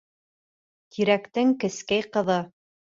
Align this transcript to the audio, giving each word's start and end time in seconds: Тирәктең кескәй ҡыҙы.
Тирәктең 0.97 1.55
кескәй 1.67 2.11
ҡыҙы. 2.19 2.45